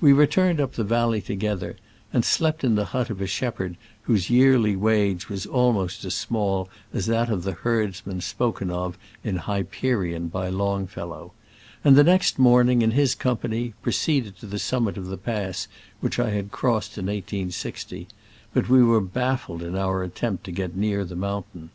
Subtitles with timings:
[0.00, 1.74] We returned up the val ley together,
[2.12, 6.68] and slept in the hut of a shepherd whose yearly wage was almost as small
[6.92, 11.32] as that of the herdsman spoken of in Hyperion by Longfellow;
[11.82, 15.66] and the next morning, in his company, proceed ed to the summit of the pass
[15.98, 18.06] which I had crossed in i860;
[18.52, 21.70] but we weire baf fled in our attempt to get near the moun tain.